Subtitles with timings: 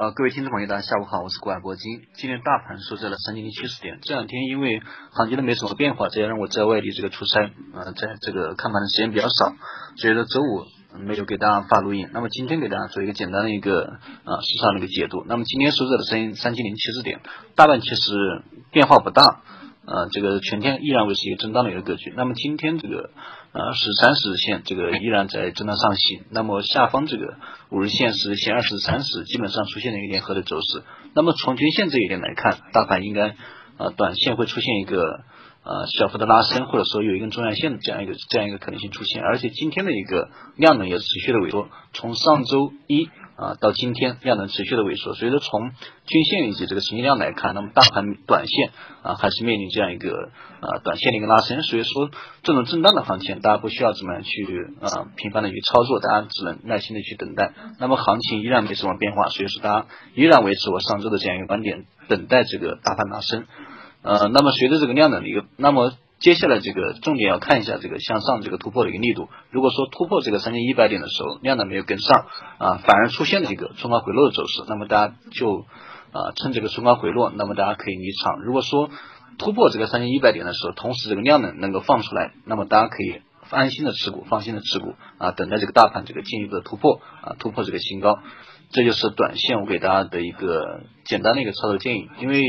[0.00, 2.00] 呃，各位听众朋友，大家下午好，我是古海铂金。
[2.14, 3.98] 今天大盘收在了三千零七十点。
[4.00, 4.80] 这两天因为
[5.12, 9.52] 行情都没什么变化，再加上我在外地这个出差，呃，在这个看盘的时间比较少，
[9.96, 10.64] 所以说周五
[11.04, 12.08] 没有给大家发录音。
[12.14, 15.22] 那么今天给大家做一个简单的一个呃市场的一个解读。
[15.28, 17.20] 那么今天收在了三三千零七十点，
[17.54, 18.42] 大盘其实
[18.72, 19.42] 变化不大。
[19.92, 22.14] 呃，这个全天依然维持一个震荡的一个格局。
[22.16, 23.10] 那么今天这个
[23.50, 26.22] 呃十三十日线这个依然在震荡上行。
[26.30, 27.34] 那么下方这个
[27.70, 30.84] 五日线、十日线、二十、三十基本上出现了一个联合的走势。
[31.12, 33.34] 那么从均线这一点来看，大盘应该
[33.78, 35.24] 呃短线会出现一个
[35.64, 39.24] 呃小幅的拉升，或者说有一根中阳线的这样一个这样一个可能性出现。
[39.24, 41.68] 而且今天的一个量能也持续的萎缩。
[41.92, 43.08] 从上周一。
[43.40, 45.70] 啊，到今天量能持续的萎缩，所以说从
[46.04, 48.70] 均线以及这个成交量来看，那么大盘短线
[49.02, 50.28] 啊还是面临这样一个
[50.60, 52.10] 啊短线的一个拉升，所以说
[52.42, 54.44] 这种震荡的行情，大家不需要怎么样去
[54.82, 57.54] 啊频繁的去操作，大家只能耐心的去等待。
[57.78, 63.46] 那么行情依然没什么变化，所以说大家依然维持我上周的这样一个观点，等待这个大盘拉升。
[64.02, 65.92] 呃，那么随着这个量能的一个，那么。
[66.20, 69.30] 接下来这个重点要看一下这个向上这个突破的一个力度。
[69.50, 72.26] 如果说突破这个三千一百点的时候，量能没有跟上
[72.58, 75.64] 啊，反而出现了一个冲高回落的走势，那么大家就
[76.12, 78.42] 啊趁这个冲高回落，那么大家可以离场。
[78.42, 78.90] 如果说
[79.38, 88.18] 突破这个三千一百点的时候，同时这个量能能够放出来，那么大家可以安心的持股，放心的持股啊，等待这个大盘这个进一步的突破啊，突破这个新高。
[88.72, 92.40] 这就是短线我给大家的一个简单的一个操作建议，因为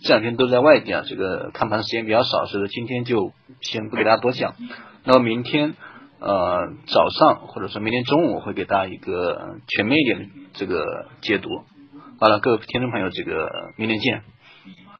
[0.00, 4.56] 这两天都在外地啊，这个看盘时间比较少，所以今天就先不给大家多讲。
[5.04, 5.76] 那么明天
[6.18, 10.84] 呃早上或者说明天中午我会给大家一个全面一点的这个
[11.20, 11.48] 解读。
[12.18, 14.24] 好了，各位听众朋友，这个明天见。